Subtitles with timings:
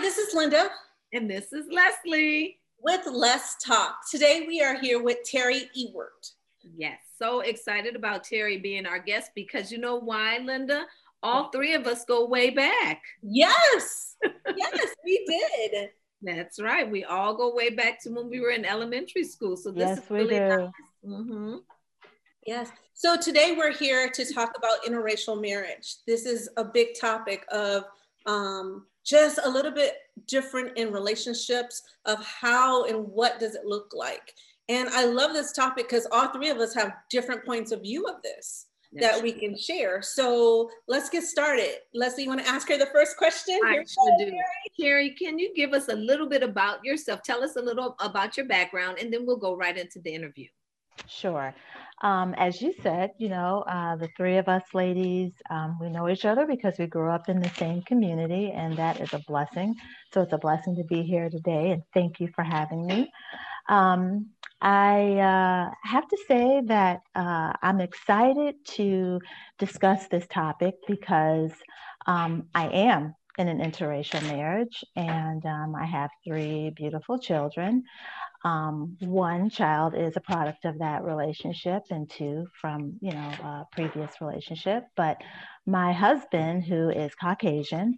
[0.00, 0.70] this is Linda.
[1.12, 2.58] And this is Leslie.
[2.82, 3.98] With Let's Talk.
[4.10, 6.32] Today we are here with Terry Ewert.
[6.74, 10.86] Yes, so excited about Terry being our guest because you know why, Linda?
[11.22, 13.02] All three of us go way back.
[13.22, 14.16] Yes,
[14.56, 15.90] yes, we did.
[16.22, 16.90] That's right.
[16.90, 19.58] We all go way back to when we were in elementary school.
[19.58, 20.70] So this yes, is really we nice.
[21.06, 21.56] Mm-hmm.
[22.46, 22.70] Yes.
[22.94, 25.96] So today we're here to talk about interracial marriage.
[26.06, 27.84] This is a big topic of
[28.24, 29.94] um, just a little bit
[30.26, 34.34] different in relationships of how and what does it look like.
[34.68, 38.06] And I love this topic because all three of us have different points of view
[38.06, 40.00] of this That's that we can share.
[40.00, 41.78] So let's get started.
[41.92, 43.58] Leslie, you want to ask her the first question?
[43.66, 44.26] I Here sure do.
[44.26, 44.36] Terry.
[44.78, 47.22] Carrie, can you give us a little bit about yourself?
[47.22, 50.46] Tell us a little about your background, and then we'll go right into the interview.
[51.08, 51.52] Sure.
[52.02, 56.08] Um, as you said, you know, uh, the three of us ladies, um, we know
[56.08, 59.74] each other because we grew up in the same community, and that is a blessing.
[60.12, 63.12] So it's a blessing to be here today, and thank you for having me.
[63.68, 64.30] Um,
[64.62, 69.20] I uh, have to say that uh, I'm excited to
[69.58, 71.52] discuss this topic because
[72.06, 77.84] um, I am in an interracial marriage, and um, I have three beautiful children.
[78.44, 83.66] Um, one child is a product of that relationship, and two from you know a
[83.72, 84.84] previous relationship.
[84.96, 85.18] But
[85.66, 87.96] my husband, who is Caucasian,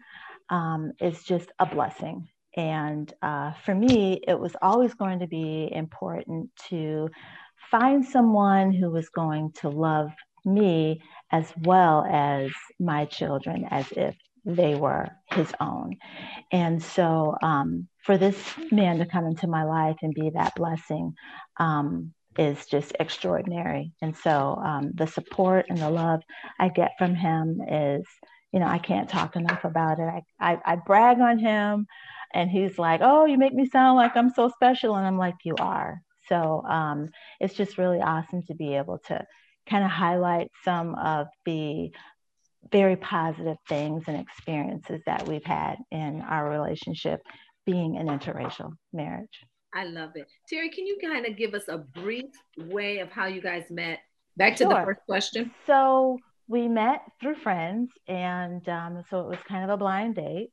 [0.50, 2.28] um, is just a blessing.
[2.56, 7.08] And uh, for me, it was always going to be important to
[7.70, 10.10] find someone who was going to love
[10.44, 15.96] me as well as my children, as if they were his own.
[16.50, 18.36] And so um, for this
[18.70, 21.14] man to come into my life and be that blessing
[21.58, 23.92] um, is just extraordinary.
[24.02, 26.22] And so um, the support and the love
[26.58, 28.04] I get from him is,
[28.52, 30.04] you know, I can't talk enough about it.
[30.08, 31.86] I, I, I brag on him
[32.34, 34.96] and he's like, oh, you make me sound like I'm so special.
[34.96, 36.00] And I'm like, you are.
[36.28, 37.08] So um,
[37.40, 39.24] it's just really awesome to be able to
[39.68, 41.90] kind of highlight some of the
[42.70, 47.20] very positive things and experiences that we've had in our relationship
[47.66, 49.40] being an interracial marriage.
[49.74, 50.26] I love it.
[50.48, 54.00] Terry, can you kind of give us a brief way of how you guys met?
[54.36, 55.50] Back to the first question.
[55.66, 56.18] So
[56.48, 60.50] we met through friends, and um, so it was kind of a blind date.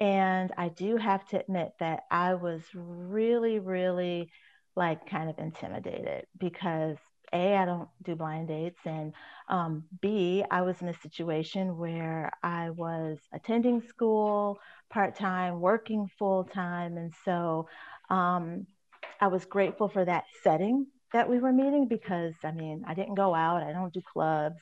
[0.00, 4.30] And I do have to admit that I was really, really
[4.74, 6.96] like kind of intimidated because
[7.32, 9.12] A, I don't do blind dates, and
[9.48, 14.58] um, B, I was in a situation where I was attending school
[14.90, 16.96] part time, working full time.
[16.96, 17.68] And so
[18.10, 18.66] um,
[19.20, 23.14] I was grateful for that setting that we were meeting because I mean, I didn't
[23.16, 24.60] go out, I don't do clubs.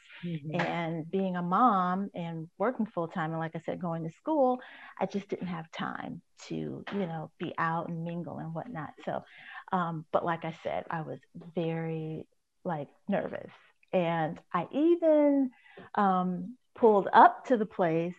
[0.53, 4.59] And being a mom and working full time, and like I said, going to school,
[4.99, 8.91] I just didn't have time to, you know, be out and mingle and whatnot.
[9.05, 9.23] So,
[9.73, 11.21] um, but like I said, I was
[11.55, 12.27] very
[12.65, 13.50] like nervous.
[13.93, 15.50] And I even
[15.94, 18.15] um, pulled up to the place,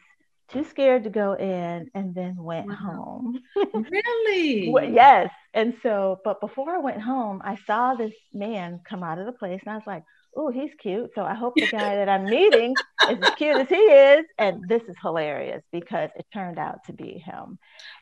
[0.49, 2.71] too scared to go in, and then went Wow.
[2.71, 3.39] home.
[3.73, 4.51] Really?
[4.63, 5.29] Well, yes.
[5.53, 9.31] And so, but before I went home, I saw this man come out of the
[9.33, 10.03] place, and I was like,
[10.35, 12.77] "Oh, he's cute." So I hope the guy that I'm meeting
[13.07, 14.25] is as cute as he is.
[14.37, 17.57] And this is hilarious because it turned out to be him.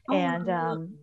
[0.09, 0.97] Oh, and um,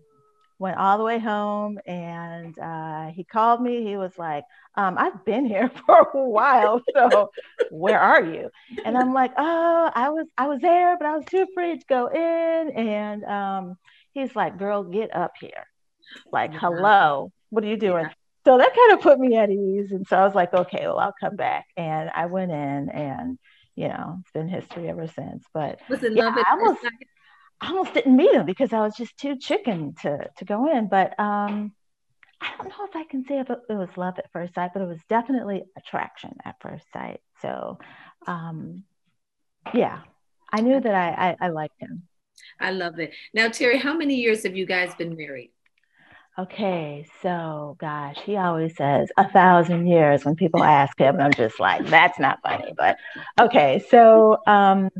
[0.58, 3.84] went all the way home, and uh, he called me.
[3.84, 4.44] He was like,
[4.76, 7.30] um, "I've been here for a while, so
[7.68, 8.50] where are you?"
[8.84, 11.86] And I'm like, "Oh, I was, I was there, but I was too afraid to
[11.88, 13.76] go in." And um,
[14.12, 15.66] he's like, "Girl, get up here."
[16.32, 16.58] like Wow.
[16.60, 18.12] hello what are you doing Yeah.
[18.46, 20.98] so that kind of put me at ease and so i was like okay well
[20.98, 23.38] i'll come back and i went in and
[23.74, 25.78] you know it's been history ever since but
[26.14, 26.84] Yeah, love I almost-?
[27.60, 30.88] I almost didn't meet him because i was just too chicken to to go in
[30.88, 31.72] but um
[32.40, 34.70] i don't know if i can say if it, it was love at first sight
[34.72, 37.78] but it was definitely attraction at first sight so
[38.26, 38.84] um
[39.74, 40.00] yeah
[40.52, 42.02] i knew that i i, I liked him
[42.60, 43.12] I love it.
[43.34, 45.52] Now, Terry, how many years have you guys been married?
[46.38, 51.14] Okay, so gosh, he always says a thousand years when people ask him.
[51.14, 52.74] and I'm just like, that's not funny.
[52.76, 52.98] But
[53.40, 54.90] okay, so um,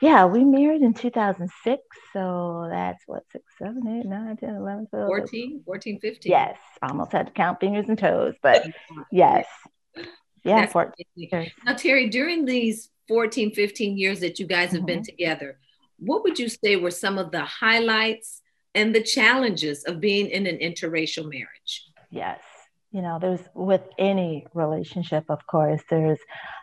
[0.00, 1.82] yeah, we married in 2006.
[2.12, 5.06] So that's what, six, seven, eight, nine, 10, 11, 12.
[5.06, 6.30] 14, 14, 15?
[6.30, 8.66] Yes, almost had to count fingers and toes, but
[9.10, 9.46] yes.
[10.42, 15.00] Yeah, That's 14 Now, Terry, during these 14, 15 years that you guys have been
[15.00, 15.04] mm-hmm.
[15.04, 15.58] together,
[15.98, 18.40] what would you say were some of the highlights
[18.74, 21.84] and the challenges of being in an interracial marriage?
[22.10, 22.40] Yes.
[22.92, 26.18] You know, there's with any relationship, of course, there's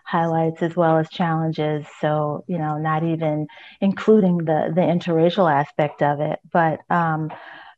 [0.05, 1.85] highlights as well as challenges.
[2.01, 3.47] So, you know, not even
[3.79, 6.39] including the the interracial aspect of it.
[6.51, 7.31] But um,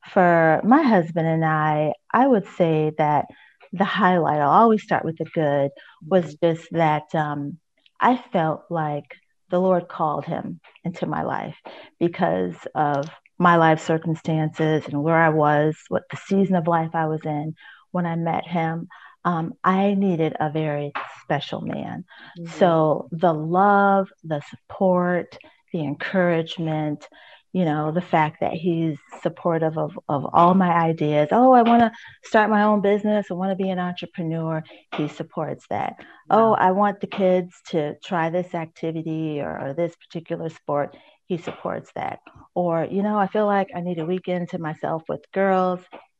[0.09, 3.25] for my husband and I, I would say that
[3.71, 5.69] the highlight, I'll always start with the good,
[6.05, 6.53] was mm-hmm.
[6.53, 7.59] just that um,
[7.99, 9.15] I felt like
[9.49, 11.57] the Lord called him into my life
[11.99, 17.05] because of my life circumstances and where I was, what the season of life I
[17.05, 17.55] was in
[17.91, 18.87] when I met him.
[19.25, 20.93] Um, I needed a very
[21.23, 22.05] special man.
[22.39, 22.57] Mm-hmm.
[22.57, 25.37] So the love, the support,
[25.73, 27.07] the encouragement,
[27.51, 31.29] you know, the fact that he's supportive of, of all my ideas.
[31.31, 31.91] Oh, I want to
[32.23, 33.27] start my own business.
[33.29, 34.63] I want to be an entrepreneur.
[34.95, 35.95] He supports that.
[36.29, 40.95] Oh, I want the kids to try this activity or, or this particular sport.
[41.25, 42.19] He supports that.
[42.53, 45.79] Or, you know, I feel like I need a weekend to myself with girls.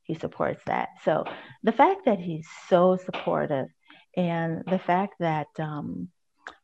[0.10, 0.90] He supports that.
[1.06, 1.24] So
[1.62, 3.68] the fact that he's so supportive
[4.18, 6.10] and the fact that, um,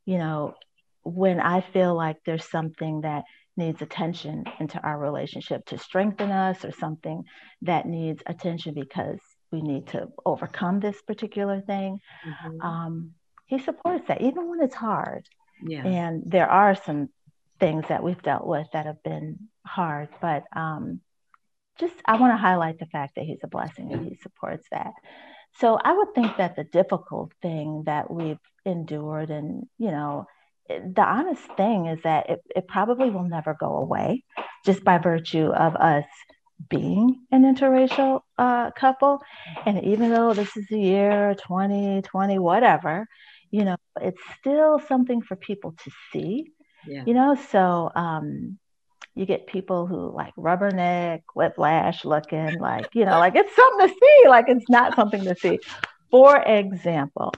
[0.04, 0.56] you know,
[1.04, 3.26] when I feel like there's something that
[3.56, 7.24] needs attention into our relationship to strengthen us or something
[7.62, 9.20] that needs attention because
[9.52, 12.62] we need to overcome this particular thing mm-hmm.
[12.62, 13.12] um,
[13.46, 15.26] he supports that even when it's hard
[15.64, 15.86] yeah.
[15.86, 17.10] and there are some
[17.60, 21.00] things that we've dealt with that have been hard but um,
[21.80, 24.92] just i want to highlight the fact that he's a blessing and he supports that
[25.60, 30.26] so i would think that the difficult thing that we've endured and you know
[30.68, 34.24] the honest thing is that it, it probably will never go away
[34.66, 36.06] just by virtue of us
[36.70, 39.22] being an interracial uh, couple.
[39.66, 43.08] And even though this is the year 2020, whatever,
[43.52, 46.52] you know, it's still something for people to see,
[46.88, 47.04] yeah.
[47.06, 47.36] you know.
[47.52, 48.58] So um,
[49.16, 53.94] you get people who like rubberneck, whiplash looking, like, you know, like it's something to
[53.94, 55.60] see, like it's not something to see.
[56.12, 57.34] For example,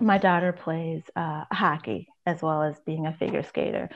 [0.00, 3.88] my daughter plays uh, hockey as well as being a figure skater.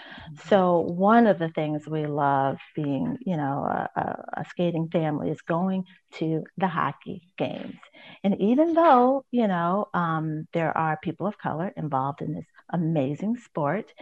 [0.48, 5.30] So one of the things we love being, you know, a, a, a, skating family
[5.30, 7.76] is going to the hockey games.
[8.24, 13.36] And even though, you know, um, there are people of color involved in this amazing
[13.36, 13.92] sport,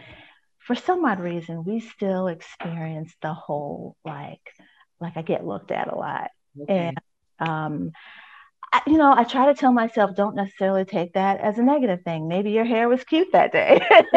[0.61, 4.41] for some odd reason, we still experience the whole like,
[5.01, 6.31] like I get looked at a lot.
[6.63, 6.93] Okay.
[6.95, 6.99] And
[7.39, 7.93] um,
[8.73, 12.03] I, you know, I try to tell myself, don't necessarily take that as a negative
[12.05, 12.29] thing.
[12.29, 13.81] Maybe your hair was cute that day.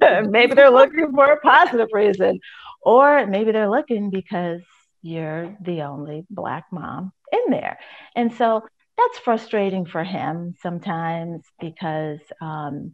[0.00, 2.40] so maybe they're looking for a positive reason.
[2.82, 4.62] Or maybe they're looking because
[5.02, 7.78] you're the only Black mom in there.
[8.16, 8.62] And so
[8.96, 12.92] that's frustrating for him sometimes because um,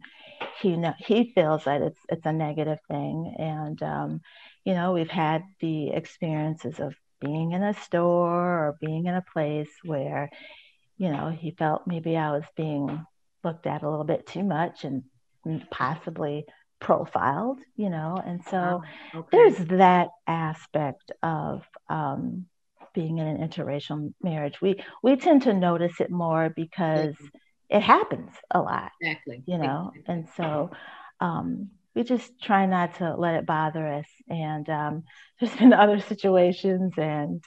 [0.61, 3.35] he know, he feels that it's it's a negative thing.
[3.37, 4.21] And um,
[4.63, 9.25] you know, we've had the experiences of being in a store or being in a
[9.33, 10.29] place where,
[10.97, 13.05] you know, he felt maybe I was being
[13.43, 15.03] looked at a little bit too much and
[15.71, 16.45] possibly
[16.79, 18.81] profiled, you know, and so
[19.13, 19.27] oh, okay.
[19.31, 22.45] there's that aspect of um,
[22.93, 24.61] being in an interracial marriage.
[24.61, 27.15] We we tend to notice it more because
[27.69, 30.13] it happens a lot, exactly, you know, exactly.
[30.13, 30.71] and so
[31.19, 34.05] um, we just try not to let it bother us.
[34.29, 35.03] And um,
[35.39, 37.43] there's been other situations, and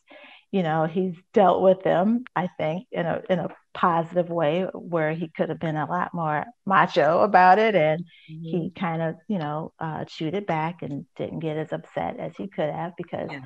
[0.50, 2.24] you know, he's dealt with them.
[2.34, 6.12] I think in a in a positive way, where he could have been a lot
[6.12, 8.42] more macho about it, and mm-hmm.
[8.42, 12.32] he kind of you know uh, chewed it back and didn't get as upset as
[12.36, 13.42] he could have because yeah.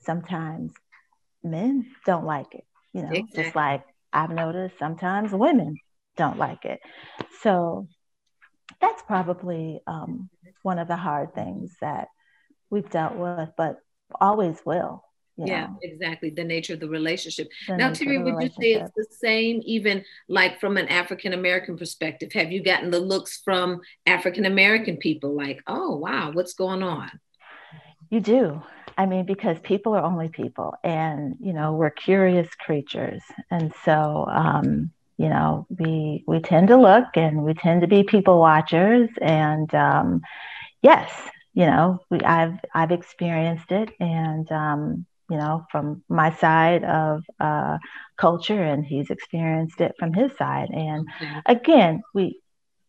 [0.00, 0.72] sometimes
[1.44, 2.64] men don't like it.
[2.94, 3.42] You know, exactly.
[3.44, 5.76] just like I've noticed sometimes women
[6.16, 6.80] don't like it.
[7.42, 7.88] So
[8.80, 10.28] that's probably um,
[10.62, 12.08] one of the hard things that
[12.70, 13.78] we've dealt with, but
[14.20, 15.04] always will.
[15.36, 15.78] yeah, know?
[15.82, 16.30] exactly.
[16.30, 17.48] The nature of the relationship.
[17.68, 21.76] The now, Terry, would you say it's the same, even like from an African American
[21.76, 22.32] perspective?
[22.32, 27.10] Have you gotten the looks from African American people like, oh, wow, what's going on?
[28.10, 28.62] You do.
[28.98, 33.20] I mean, because people are only people, and you know, we're curious creatures,
[33.50, 38.02] and so um, you know we we tend to look and we tend to be
[38.02, 40.20] people watchers and um,
[40.82, 41.10] yes
[41.54, 47.24] you know we, i've i've experienced it and um, you know from my side of
[47.40, 47.78] uh,
[48.16, 51.40] culture and he's experienced it from his side and okay.
[51.46, 52.40] again we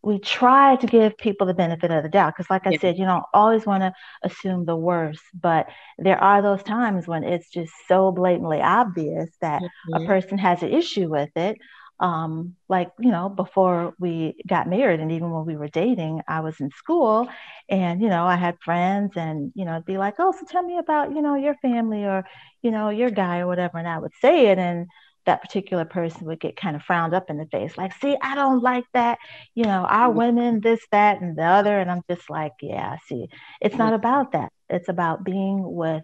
[0.04, 2.80] we try to give people the benefit of the doubt because like i yeah.
[2.80, 3.92] said you don't always want to
[4.24, 5.68] assume the worst but
[5.98, 10.04] there are those times when it's just so blatantly obvious that mm-hmm.
[10.04, 11.58] a person has an issue with it
[12.00, 16.42] um, like you know before we got married and even when we were dating i
[16.42, 17.28] was in school
[17.70, 20.78] and you know i had friends and you know be like oh so tell me
[20.78, 22.26] about you know your family or
[22.62, 24.88] you know your guy or whatever and i would say it and
[25.28, 28.34] that particular person would get kind of frowned up in the face, like, see, I
[28.34, 29.20] don't like that.
[29.54, 30.18] You know, our mm-hmm.
[30.18, 31.78] women, this, that, and the other.
[31.78, 33.28] And I'm just like, yeah, see,
[33.62, 34.52] it's not about that.
[34.70, 36.04] It's about being with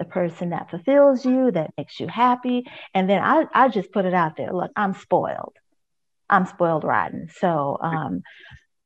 [0.00, 2.64] the person that fulfills you, that makes you happy.
[2.94, 4.50] And then I, I just put it out there.
[4.50, 5.54] Look, I'm spoiled.
[6.30, 7.28] I'm spoiled rotten.
[7.38, 8.22] So um,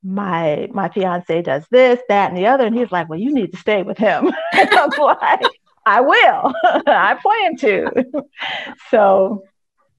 [0.02, 3.52] my my fiance does this, that, and the other, and he's like, "Well, you need
[3.52, 5.46] to stay with him." I'm like,
[5.86, 6.52] "I will.
[6.86, 8.24] I plan to."
[8.90, 9.44] so,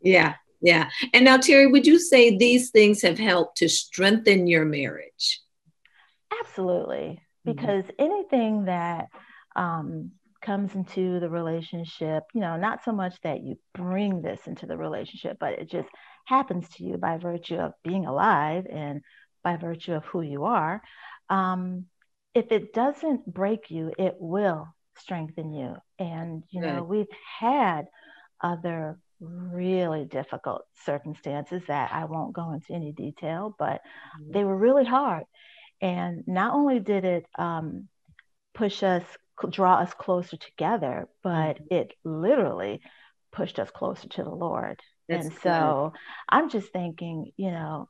[0.02, 0.90] yeah, yeah.
[1.14, 5.40] And now, Terry, would you say these things have helped to strengthen your marriage?
[6.42, 7.52] Absolutely, mm-hmm.
[7.52, 8.04] because mm-hmm.
[8.04, 9.08] anything that
[9.56, 10.12] um,
[10.46, 14.78] comes into the relationship, you know, not so much that you bring this into the
[14.78, 15.90] relationship, but it just
[16.26, 19.02] happens to you by virtue of being alive and
[19.44, 20.82] by virtue of who you are,
[21.30, 21.86] um,
[22.34, 25.76] if it doesn't break you, it will strengthen you.
[26.00, 27.06] And, you know, we've
[27.40, 27.84] had
[28.42, 33.82] other really difficult circumstances that I won't go into any detail, but
[34.20, 34.32] mm-hmm.
[34.32, 35.24] they were really hard.
[35.82, 37.88] And not only did it um,
[38.54, 39.04] push us,
[39.50, 41.76] draw us closer together, but mm-hmm.
[41.76, 42.82] it literally
[43.32, 44.80] pushed us closer to the Lord.
[45.08, 46.00] That's and so good.
[46.30, 47.90] I'm just thinking, you know,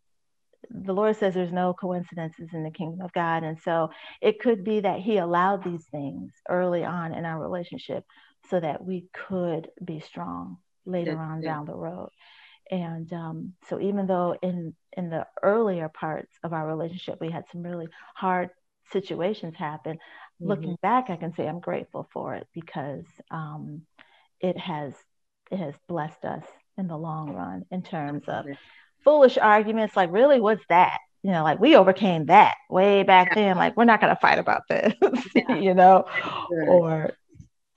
[0.69, 3.43] the Lord says there's no coincidences in the kingdom of God.
[3.43, 3.89] And so
[4.21, 8.03] it could be that He allowed these things early on in our relationship
[8.49, 11.53] so that we could be strong later yeah, on yeah.
[11.53, 12.09] down the road.
[12.69, 17.43] And um, so even though in in the earlier parts of our relationship we had
[17.51, 18.49] some really hard
[18.91, 19.97] situations happen,
[20.41, 20.47] mm-hmm.
[20.47, 23.81] looking back, I can say I'm grateful for it because um,
[24.39, 24.93] it has
[25.51, 26.43] it has blessed us
[26.77, 28.45] in the long run in terms of
[29.03, 33.35] foolish arguments like really what's that you know like we overcame that way back yeah.
[33.35, 34.93] then like we're not going to fight about this
[35.35, 35.55] yeah.
[35.59, 36.05] you know
[36.67, 37.11] or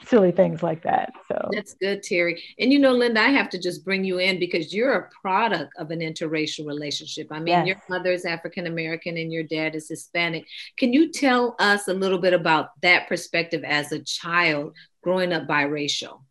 [0.05, 3.59] silly things like that so that's good terry and you know linda i have to
[3.59, 7.67] just bring you in because you're a product of an interracial relationship i mean yes.
[7.67, 10.47] your mother is african american and your dad is hispanic
[10.78, 15.47] can you tell us a little bit about that perspective as a child growing up
[15.49, 16.23] biracial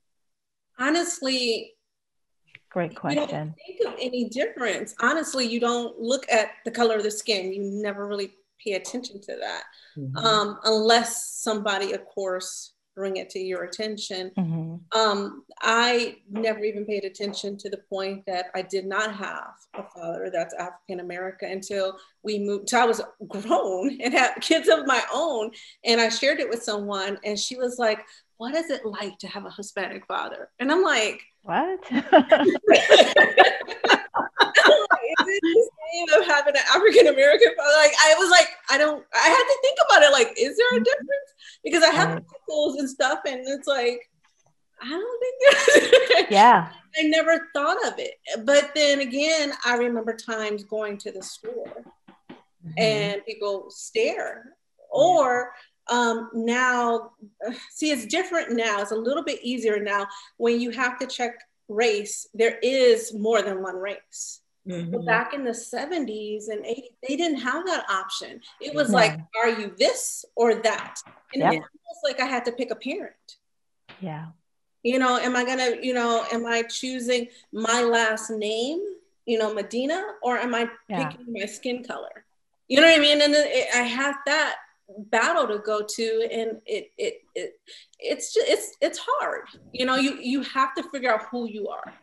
[0.79, 1.73] honestly
[2.69, 3.55] Great question.
[3.65, 4.93] think of any difference.
[4.99, 7.51] Honestly, you don't look at the color of the skin.
[7.51, 9.63] You never really pay attention to that,
[9.97, 10.17] mm-hmm.
[10.17, 14.31] um, unless somebody, of course, bring it to your attention.
[14.35, 14.99] Mm-hmm.
[14.99, 19.83] Um, I never even paid attention to the point that I did not have a
[19.83, 22.69] father that's African American until we moved.
[22.69, 25.51] So I was grown and had kids of my own,
[25.85, 27.99] and I shared it with someone, and she was like,
[28.37, 31.79] "What is it like to have a Hispanic father?" And I'm like what?
[36.17, 39.77] of having an African American like I was like I don't I had to think
[39.87, 40.83] about it like is there a mm-hmm.
[40.83, 41.33] difference
[41.63, 44.09] because I have uncles and stuff and it's like
[44.81, 50.63] I don't think yeah I never thought of it but then again I remember times
[50.63, 51.83] going to the store
[52.29, 52.71] mm-hmm.
[52.77, 54.53] and people stare
[54.89, 55.51] or
[55.89, 57.11] um, now,
[57.71, 58.81] see, it's different now.
[58.81, 61.35] It's a little bit easier now when you have to check
[61.69, 62.27] race.
[62.33, 64.41] There is more than one race.
[64.67, 65.05] Mm-hmm.
[65.05, 68.41] back in the 70s and 80s, they didn't have that option.
[68.59, 68.95] It was no.
[68.95, 70.95] like, are you this or that?
[71.33, 71.53] And yep.
[71.53, 73.15] it was like I had to pick a parent.
[74.01, 74.27] Yeah.
[74.83, 78.81] You know, am I gonna, you know, am I choosing my last name,
[79.25, 81.09] you know, Medina, or am I yeah.
[81.09, 82.25] picking my skin color?
[82.67, 83.21] You know what I mean?
[83.21, 84.57] And it, I had that
[85.09, 87.59] battle to go to and it it, it
[87.99, 89.43] it's just it's it's hard
[89.73, 91.93] you know you you have to figure out who you are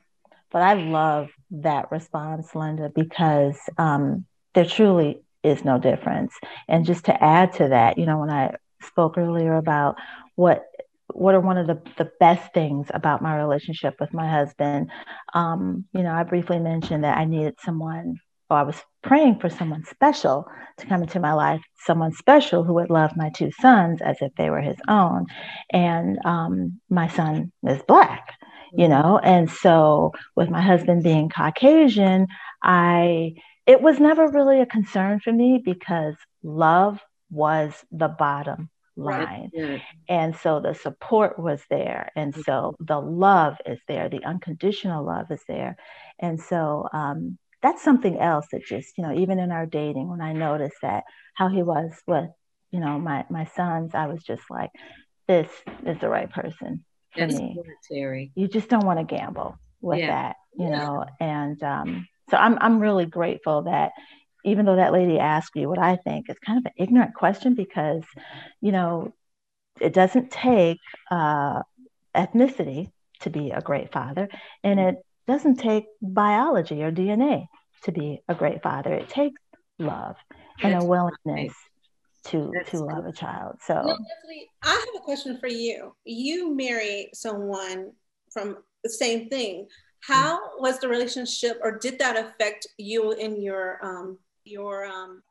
[0.54, 6.32] but i love that response linda because um there truly is no difference
[6.68, 9.96] and just to add to that you know when i spoke earlier about
[10.36, 10.64] what
[11.12, 14.90] what are one of the, the best things about my relationship with my husband
[15.34, 18.16] um, you know i briefly mentioned that i needed someone
[18.50, 20.46] or I was praying for someone special
[20.78, 24.32] to come into my life, someone special who would love my two sons as if
[24.36, 25.26] they were his own.
[25.72, 28.34] And um, my son is black,
[28.76, 32.26] you know, and so with my husband being Caucasian,
[32.62, 33.34] I
[33.66, 37.00] it was never really a concern for me because love
[37.30, 39.50] was the bottom line.
[39.56, 39.82] Right.
[40.08, 42.10] And so the support was there.
[42.14, 44.08] And so the love is there.
[44.08, 45.76] The unconditional love is there.
[46.18, 50.20] And so um, that's something else that just, you know, even in our dating, when
[50.20, 51.04] I noticed that
[51.34, 52.28] how he was with,
[52.70, 54.70] you know, my my sons, I was just like,
[55.26, 55.48] this
[55.86, 56.84] is the right person
[57.16, 57.38] that's.
[57.90, 58.32] Terry.
[58.34, 60.06] You just don't want to gamble with yeah.
[60.06, 60.78] that, you yeah.
[60.78, 61.04] know.
[61.20, 63.92] And um, so I'm I'm really grateful that
[64.44, 67.54] even though that lady asked you what I think, it's kind of an ignorant question
[67.54, 68.02] because,
[68.60, 69.12] you know,
[69.80, 70.78] it doesn't take
[71.10, 71.62] uh,
[72.14, 72.90] ethnicity
[73.20, 74.28] to be a great father,
[74.62, 77.46] and it doesn't take biology or DNA
[77.84, 78.92] to be a great father.
[78.92, 79.40] It takes
[79.78, 80.16] love
[80.62, 81.54] and a willingness
[82.24, 83.56] to That's to love a child.
[83.60, 83.96] So no,
[84.62, 85.94] I have a question for you.
[86.04, 87.92] You marry someone
[88.32, 89.68] from the same thing.
[90.00, 95.22] How was the relationship, or did that affect you in your um your um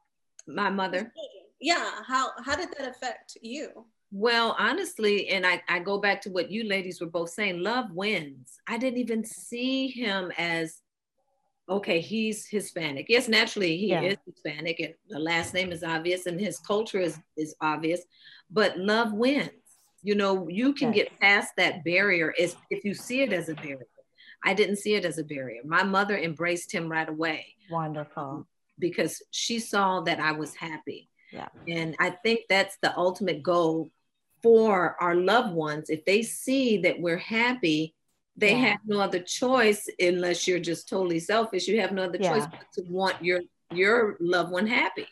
[0.47, 1.11] my mother?
[1.59, 1.91] Yeah.
[2.07, 3.85] How how did that affect you?
[4.15, 7.89] Well, honestly, and I, I go back to what you ladies were both saying love
[7.91, 8.59] wins.
[8.67, 10.82] I didn't even see him as,
[11.69, 13.07] okay, he's Hispanic.
[13.09, 14.01] Yes, naturally, he yeah.
[14.01, 18.01] is Hispanic, and the last name is obvious, and his culture is, is obvious,
[18.51, 19.49] but love wins.
[20.01, 21.05] You know, you can yes.
[21.09, 23.87] get past that barrier if, if you see it as a barrier.
[24.43, 25.61] I didn't see it as a barrier.
[25.63, 27.55] My mother embraced him right away.
[27.71, 28.23] Wonderful.
[28.23, 28.45] Mm,
[28.77, 31.09] because she saw that I was happy.
[31.31, 31.47] Yeah.
[31.69, 33.89] And I think that's the ultimate goal
[34.41, 37.95] for our loved ones, if they see that we're happy,
[38.35, 38.69] they yeah.
[38.69, 41.67] have no other choice unless you're just totally selfish.
[41.67, 42.33] You have no other yeah.
[42.33, 45.07] choice but to want your your loved one happy.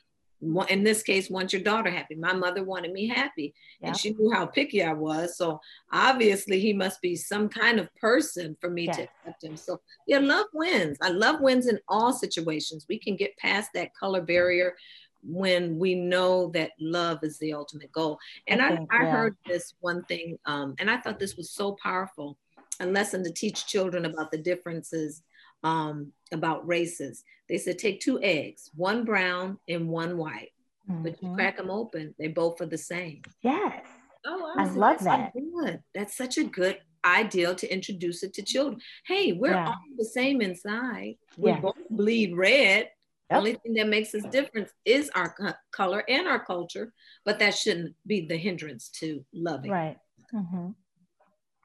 [0.69, 2.15] In this case, want your daughter happy.
[2.15, 3.89] My mother wanted me happy, yeah.
[3.89, 5.37] and she knew how picky I was.
[5.37, 5.61] So
[5.91, 9.55] obviously, he must be some kind of person for me to accept him.
[9.55, 10.97] So yeah, love wins.
[10.99, 12.87] I love wins in all situations.
[12.89, 14.75] We can get past that color barrier
[15.23, 18.17] when we know that love is the ultimate goal.
[18.47, 21.51] And I, think, I, I heard this one thing, um, and I thought this was
[21.51, 22.37] so powerful
[22.81, 25.21] a lesson to teach children about the differences
[25.63, 27.23] um, about races.
[27.47, 30.51] They said, take two eggs, one brown and one white,
[30.89, 31.03] mm-hmm.
[31.03, 31.35] but you mm-hmm.
[31.35, 33.21] crack them open, they both are the same.
[33.41, 33.85] Yes.
[34.25, 35.33] Oh, I, I love that.
[35.33, 35.81] Good.
[35.93, 38.79] That's such a good ideal to introduce it to children.
[39.05, 39.67] Hey, we're yeah.
[39.67, 41.15] all the same inside.
[41.37, 42.89] We both bleed red.
[43.29, 43.37] Yep.
[43.37, 45.33] Only thing that makes us different is our
[45.71, 49.71] color and our culture, but that shouldn't be the hindrance to loving.
[49.71, 49.97] Right.
[50.33, 50.69] Mm-hmm.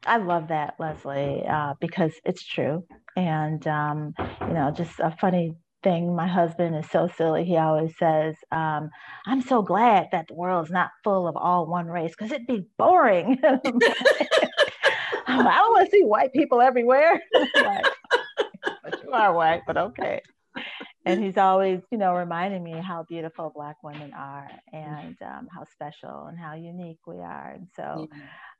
[0.06, 2.84] I love that, Leslie, uh, because it's true.
[3.16, 6.14] And, um, you know, just a funny thing.
[6.14, 7.44] My husband is so silly.
[7.44, 8.90] He always says, um,
[9.26, 12.66] I'm so glad that the world's not full of all one race because it'd be
[12.78, 13.38] boring.
[13.44, 13.54] I
[15.26, 17.20] don't want to see white people everywhere.
[17.54, 17.86] like,
[18.82, 20.20] but you are white, but okay
[21.06, 25.64] and he's always, you know, reminding me how beautiful Black women are and um, how
[25.72, 27.52] special and how unique we are.
[27.54, 28.08] And so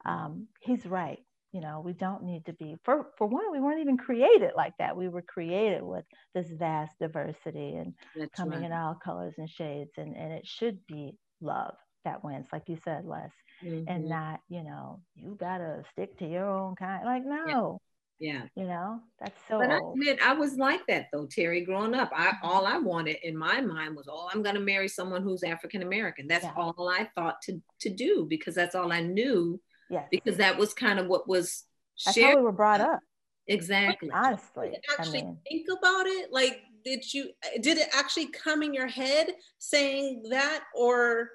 [0.04, 1.18] um, he's right.
[1.56, 4.74] You know, we don't need to be, for, for one, we weren't even created like
[4.78, 4.94] that.
[4.94, 8.66] We were created with this vast diversity and That's coming right.
[8.66, 9.92] in all colors and shades.
[9.96, 13.30] And, and it should be love that wins, like you said, Les,
[13.64, 13.88] mm-hmm.
[13.88, 17.06] and not, you know, you got to stick to your own kind.
[17.06, 17.80] Like, no,
[18.18, 18.42] yeah.
[18.54, 19.58] You know, that's so.
[19.58, 21.64] But I admit, I was like that though, Terry.
[21.64, 22.46] Growing up, I mm-hmm.
[22.46, 25.80] all I wanted in my mind was, oh, I'm going to marry someone who's African
[25.80, 26.26] American.
[26.26, 26.52] That's yeah.
[26.54, 29.58] all I thought to to do because that's all I knew.
[29.90, 30.08] Yes.
[30.10, 31.64] Because that was kind of what was
[32.04, 32.30] that's shared.
[32.30, 33.00] how we were brought up.
[33.48, 34.10] Exactly.
[34.12, 36.32] Honestly, actually I mean, think about it.
[36.32, 41.30] Like, did you did it actually come in your head saying that, or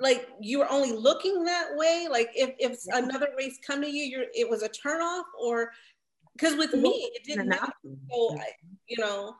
[0.00, 2.98] like you were only looking that way like if, if yeah.
[2.98, 5.70] another race come to you you're it was a turnoff or
[6.32, 8.46] because with me it didn't happen so I,
[8.88, 9.34] you know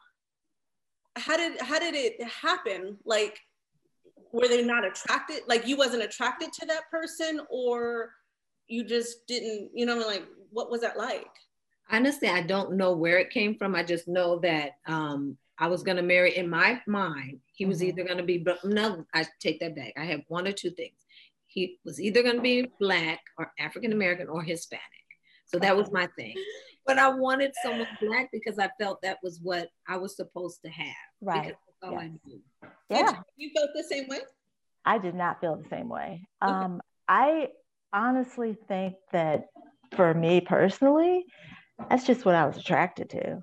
[1.17, 3.41] how did how did it happen like
[4.33, 8.11] were they not attracted like you wasn't attracted to that person or
[8.69, 11.31] you just didn't you know like what was that like
[11.91, 15.83] honestly i don't know where it came from i just know that um I was
[15.83, 17.41] going to marry in my mind.
[17.53, 17.89] He was mm-hmm.
[17.89, 19.93] either going to be, no, I take that back.
[19.97, 20.97] I have one or two things.
[21.47, 24.85] He was either going to be black or African American or Hispanic.
[25.45, 26.35] So that was my thing.
[26.87, 30.71] But I wanted someone black because I felt that was what I was supposed to
[30.71, 30.95] have.
[31.21, 31.55] Right.
[31.83, 32.11] Yes.
[32.91, 33.13] Yeah.
[33.37, 34.21] You felt the same way?
[34.85, 36.27] I did not feel the same way.
[36.43, 36.53] Okay.
[36.53, 37.49] Um, I
[37.93, 39.47] honestly think that
[39.95, 41.25] for me personally,
[41.89, 43.41] that's just what I was attracted to.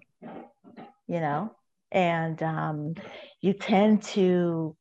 [1.08, 1.52] You know,
[1.92, 2.96] and um,
[3.42, 4.76] you tend to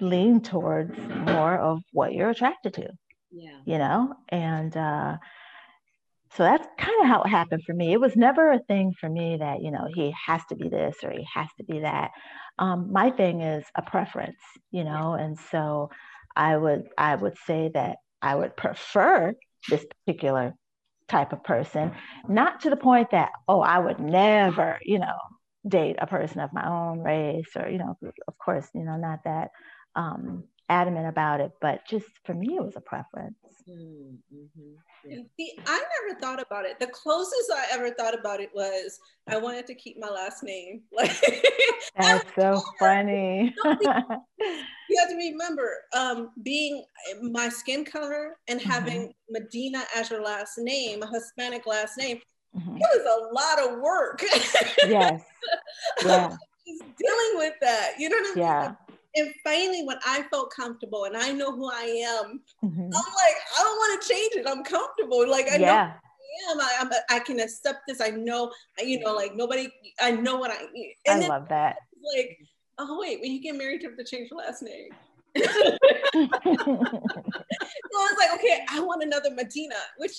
[0.00, 2.88] lean towards more of what you're attracted to
[3.30, 5.16] yeah you know and uh,
[6.36, 7.92] so that's kind of how it happened for me.
[7.92, 10.96] It was never a thing for me that you know he has to be this
[11.02, 12.10] or he has to be that.
[12.58, 14.36] Um, my thing is a preference
[14.72, 15.90] you know and so
[16.34, 19.34] i would i would say that i would prefer
[19.68, 20.54] this particular
[21.08, 21.92] type of person
[22.28, 25.18] not to the point that oh i would never you know
[25.68, 29.20] date a person of my own race or you know of course you know not
[29.24, 29.50] that
[29.94, 33.36] um adamant about it but just for me it was a preference
[33.68, 34.16] mm-hmm.
[35.04, 35.18] yeah.
[35.36, 36.78] See, I never thought about it.
[36.80, 40.82] The closest I ever thought about it was I wanted to keep my last name.
[40.92, 43.54] Like that's so funny.
[43.64, 46.84] you have to remember um, being
[47.20, 49.32] my skin color and having mm-hmm.
[49.32, 52.20] Medina as your last name, a Hispanic last name
[52.56, 52.76] mm-hmm.
[52.76, 54.22] it was a lot of work.
[54.86, 55.22] yes.
[56.04, 56.28] Yeah.
[56.66, 57.92] Just dealing with that.
[57.98, 58.44] You know what I mean?
[58.44, 58.74] Yeah.
[59.14, 61.82] And finally, when I felt comfortable and I know who I
[62.22, 62.80] am, mm-hmm.
[62.80, 64.46] I'm like, I don't want to change it.
[64.48, 65.28] I'm comfortable.
[65.28, 65.86] Like I yeah.
[65.86, 65.92] know
[66.50, 66.60] am.
[66.60, 68.00] I, I'm, I can accept this.
[68.00, 69.68] I know, you know, like nobody,
[70.00, 70.62] I know what I,
[71.06, 71.76] and I then, love that.
[72.16, 72.38] Like,
[72.78, 74.88] oh wait, when you get married, you have to change your last name.
[75.36, 76.58] so I
[77.90, 80.12] was like, okay, I want another Medina, which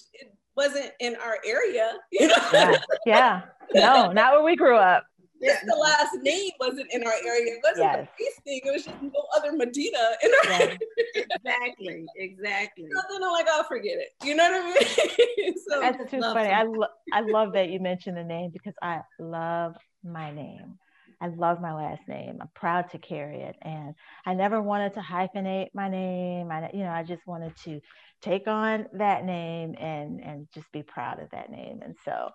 [0.55, 1.93] wasn't in our area.
[2.11, 2.35] You know?
[2.53, 2.75] yeah.
[3.05, 3.41] yeah.
[3.73, 5.05] No, not where we grew up.
[5.43, 7.53] The last name wasn't in our area.
[7.53, 8.07] It wasn't yes.
[8.17, 8.61] the thing.
[8.63, 10.59] It was just no other Medina in our yeah.
[10.59, 10.77] area.
[11.15, 12.05] Exactly.
[12.15, 12.87] Exactly.
[12.93, 14.09] So then I'm like, I'll forget it.
[14.23, 15.53] You know what I mean?
[15.69, 16.49] so That's too funny.
[16.49, 20.77] I, lo- I love that you mentioned the name because I love my name.
[21.21, 22.39] I love my last name.
[22.41, 23.55] I'm proud to carry it.
[23.61, 26.51] And I never wanted to hyphenate my name.
[26.51, 27.79] I, you know, I just wanted to
[28.21, 31.79] take on that name and, and just be proud of that name.
[31.81, 32.29] And so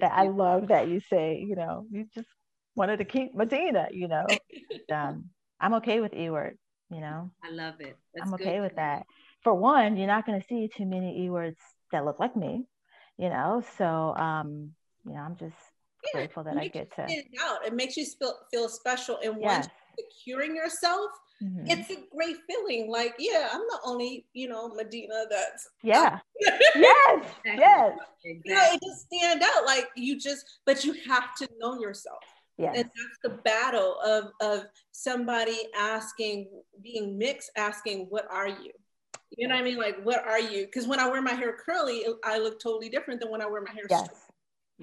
[0.00, 2.28] that I love that you say, you know, you just
[2.74, 4.26] wanted to keep Medina, you know.
[4.94, 5.30] um,
[5.60, 6.56] I'm okay with Ewert,
[6.90, 7.30] you know.
[7.44, 7.96] I love it.
[8.14, 9.06] That's I'm okay with that.
[9.42, 11.56] For one, you're not going to see too many Ewerts
[11.90, 12.64] that look like me,
[13.18, 13.62] you know.
[13.78, 14.72] So, um,
[15.04, 15.56] you know, I'm just
[16.04, 17.06] yeah, grateful that I get to.
[17.08, 17.66] It out.
[17.66, 19.42] It makes you feel feel special, and yes.
[19.42, 21.10] once securing yourself,
[21.42, 21.66] mm-hmm.
[21.66, 22.90] it's a great feeling.
[22.90, 27.92] Like, yeah, I'm the only, you know, Medina that's yeah, yes, yes.
[28.24, 28.42] Exactly.
[28.44, 29.66] You know, it just stand out.
[29.66, 32.20] Like you just, but you have to know yourself.
[32.58, 32.76] Yes.
[32.76, 36.48] And that's the battle of of somebody asking,
[36.82, 38.72] being mixed, asking, "What are you?"
[39.36, 39.78] You know what I mean?
[39.78, 40.66] Like, what are you?
[40.66, 43.62] Because when I wear my hair curly, I look totally different than when I wear
[43.62, 44.04] my hair yes.
[44.04, 44.18] straight.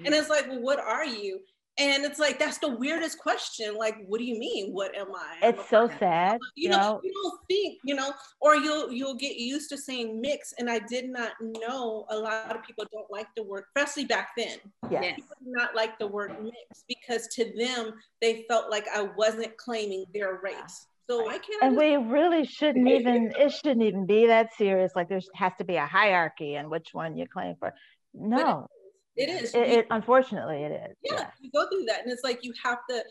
[0.06, 1.40] And it's like, well, what are you?
[1.80, 3.74] And it's like that's the weirdest question.
[3.74, 4.70] Like, what do you mean?
[4.72, 5.48] What am I?
[5.48, 6.38] It's so sad.
[6.54, 8.12] You, you know, know, you don't think, you know,
[8.42, 10.52] or you'll you'll get used to saying mix.
[10.58, 14.32] And I did not know a lot of people don't like the word, especially back
[14.36, 14.58] then.
[14.90, 15.16] Yes.
[15.16, 19.56] People did not like the word mix because to them they felt like I wasn't
[19.56, 20.86] claiming their race.
[21.08, 21.62] So I can't.
[21.62, 23.32] And we really shouldn't even.
[23.38, 24.92] it shouldn't even be that serious.
[24.94, 27.72] Like there has to be a hierarchy and which one you claim for.
[28.12, 28.68] No,
[29.16, 29.54] it is.
[29.54, 30.96] It, it, unfortunately, it is.
[31.02, 33.04] Yeah, yeah, you go through that, and it's like you have to.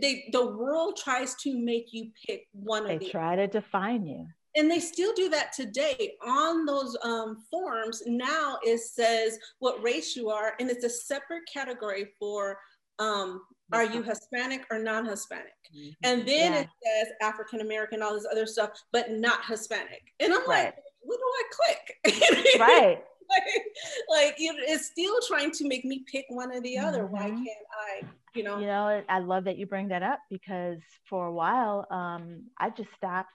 [0.00, 3.08] They the world tries to make you pick one they of the.
[3.08, 4.26] try to define you.
[4.56, 8.02] And they still do that today on those um, forms.
[8.06, 12.58] Now it says what race you are, and it's a separate category for
[12.98, 13.42] um,
[13.72, 15.46] are you Hispanic or non-Hispanic?
[15.76, 15.90] Mm-hmm.
[16.04, 16.60] And then yeah.
[16.60, 20.02] it says African American, all this other stuff, but not Hispanic.
[20.20, 20.66] And I'm right.
[20.66, 22.60] like, where do I click?
[22.60, 23.04] right.
[24.08, 27.04] like, know, it's still trying to make me pick one or the other.
[27.04, 27.12] Mm-hmm.
[27.12, 28.58] Why can't I, you know?
[28.58, 32.70] You know, I love that you bring that up because for a while, um, I
[32.70, 33.30] just stopped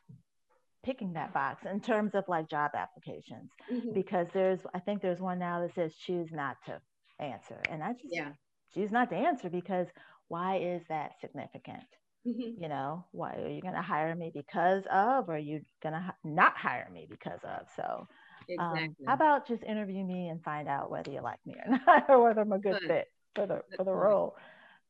[0.84, 3.94] picking that box in terms of like job applications mm-hmm.
[3.94, 6.82] because there's, I think there's one now that says choose not to
[7.20, 8.30] answer, and I just yeah.
[8.74, 9.88] choose not to answer because
[10.28, 11.84] why is that significant?
[12.26, 12.62] Mm-hmm.
[12.62, 15.94] You know, why are you going to hire me because of, or are you going
[15.94, 17.68] to not hire me because of?
[17.76, 18.08] So
[18.48, 18.84] Exactly.
[18.84, 22.10] Um, how about just interview me and find out whether you like me or not,
[22.10, 22.88] or whether I'm a good, good.
[22.88, 24.04] fit for the good for the point.
[24.04, 24.36] role.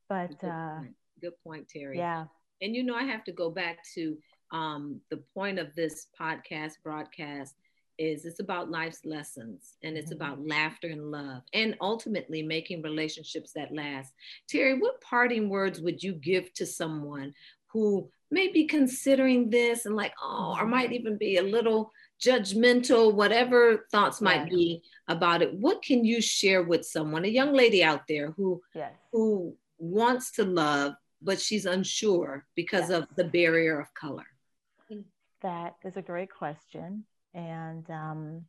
[0.08, 0.94] But good, uh, point.
[1.20, 1.98] good point, Terry.
[1.98, 2.24] Yeah.
[2.60, 4.16] And you know, I have to go back to
[4.52, 7.54] um, the point of this podcast broadcast
[7.98, 10.22] is it's about life's lessons and it's mm-hmm.
[10.22, 14.12] about laughter and love and ultimately making relationships that last.
[14.48, 17.34] Terry, what parting words would you give to someone
[17.66, 20.94] who may be considering this and like, oh, or might mm-hmm.
[20.94, 26.62] even be a little judgmental, whatever thoughts might be about it, what can you share
[26.62, 28.92] with someone, a young lady out there who yes.
[29.12, 33.02] who wants to love, but she's unsure because yes.
[33.02, 34.26] of the barrier of color?
[35.42, 37.04] That is a great question.
[37.34, 38.44] And um,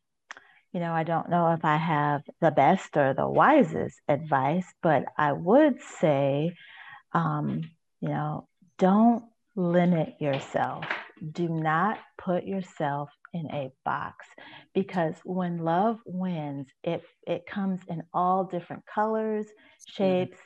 [0.73, 5.05] you know, I don't know if I have the best or the wisest advice, but
[5.17, 6.55] I would say,
[7.13, 7.62] um,
[8.01, 9.23] you know, don't
[9.55, 10.86] limit yourself.
[11.31, 14.25] Do not put yourself in a box
[14.73, 19.47] because when love wins, it it comes in all different colors,
[19.88, 20.38] shapes,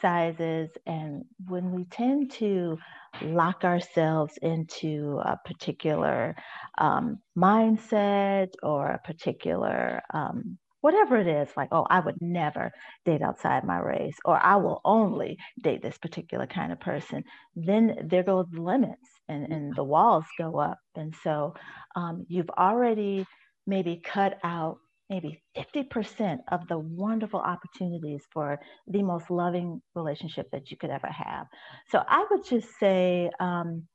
[0.00, 2.78] sizes, and when we tend to
[3.20, 6.34] lock ourselves into a particular
[6.78, 12.70] um, mindset or a particular um, whatever it is, like, oh, I would never
[13.06, 17.24] date outside my race, or I will only date this particular kind of person,
[17.56, 20.78] then there go the limits and, and the walls go up.
[20.94, 21.54] And so
[21.96, 23.26] um, you've already
[23.66, 30.70] maybe cut out maybe 50% of the wonderful opportunities for the most loving relationship that
[30.70, 31.46] you could ever have.
[31.90, 33.86] So I would just say, um,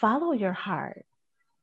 [0.00, 1.04] follow your heart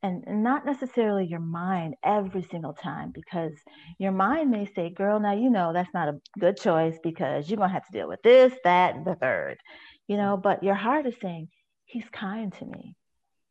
[0.01, 3.53] and, and not necessarily your mind every single time because
[3.97, 7.57] your mind may say girl now you know that's not a good choice because you're
[7.57, 9.57] going to have to deal with this that and the third
[10.07, 11.47] you know but your heart is saying
[11.85, 12.95] he's kind to me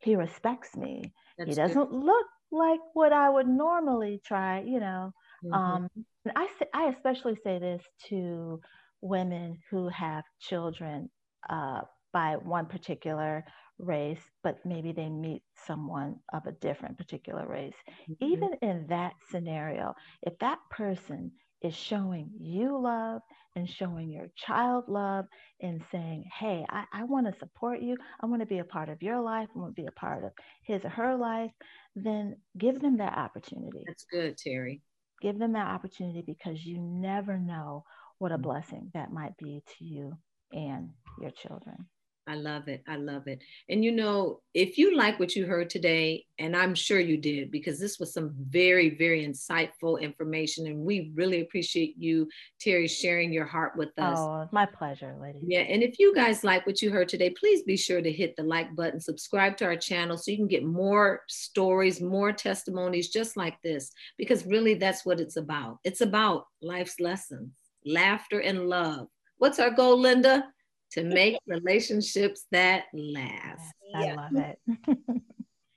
[0.01, 2.05] he respects me that's he doesn't good.
[2.05, 5.13] look like what i would normally try you know
[5.45, 5.53] mm-hmm.
[5.53, 5.89] um
[6.25, 8.61] and i say, i especially say this to
[9.01, 11.09] women who have children
[11.49, 11.81] uh,
[12.13, 13.45] by one particular
[13.79, 17.75] race, but maybe they meet someone of a different particular race.
[18.11, 18.25] Mm-hmm.
[18.25, 23.21] Even in that scenario, if that person is showing you love
[23.57, 25.25] and showing your child love
[25.61, 27.97] and saying, Hey, I, I want to support you.
[28.21, 29.49] I want to be a part of your life.
[29.55, 31.51] I want to be a part of his or her life.
[31.97, 33.83] Then give them that opportunity.
[33.87, 34.83] That's good, Terry.
[35.21, 37.85] Give them that opportunity because you never know
[38.19, 38.43] what a mm-hmm.
[38.43, 40.13] blessing that might be to you
[40.53, 41.87] and your children.
[42.29, 42.83] I love it.
[42.87, 43.41] I love it.
[43.71, 47.51] And you know, if you like what you heard today, and I'm sure you did,
[47.51, 50.67] because this was some very, very insightful information.
[50.67, 52.29] And we really appreciate you,
[52.61, 54.19] Terry, sharing your heart with us.
[54.19, 55.41] Oh, my pleasure, lady.
[55.43, 55.61] Yeah.
[55.61, 58.43] And if you guys like what you heard today, please be sure to hit the
[58.43, 63.37] like button, subscribe to our channel so you can get more stories, more testimonies just
[63.37, 65.79] like this, because really that's what it's about.
[65.83, 67.53] It's about life's lessons,
[67.87, 69.09] laughter, and love.
[69.39, 70.45] What's our goal, Linda?
[70.93, 73.73] To make relationships that last.
[73.95, 74.15] I yeah.
[74.15, 74.59] love it.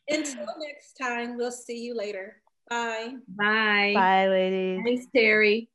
[0.10, 2.42] Until next time, we'll see you later.
[2.70, 3.14] Bye.
[3.28, 3.94] Bye.
[3.96, 4.82] Bye, ladies.
[4.86, 5.71] Thanks, Terry.